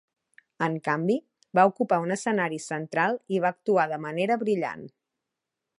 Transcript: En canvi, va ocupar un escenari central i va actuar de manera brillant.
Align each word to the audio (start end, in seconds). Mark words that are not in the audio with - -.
En 0.67 0.77
canvi, 0.87 1.17
va 1.59 1.65
ocupar 1.73 1.99
un 2.05 2.15
escenari 2.17 2.59
central 2.65 3.21
i 3.37 3.45
va 3.45 3.53
actuar 3.55 3.87
de 3.95 4.03
manera 4.07 4.41
brillant. 4.45 4.89